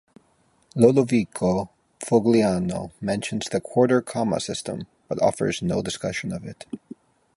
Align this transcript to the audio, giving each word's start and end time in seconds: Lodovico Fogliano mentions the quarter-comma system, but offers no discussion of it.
Lodovico 0.75 1.69
Fogliano 1.99 2.89
mentions 2.99 3.45
the 3.49 3.61
quarter-comma 3.61 4.39
system, 4.39 4.87
but 5.07 5.21
offers 5.21 5.61
no 5.61 5.83
discussion 5.83 6.31
of 6.31 6.43
it. 6.43 6.65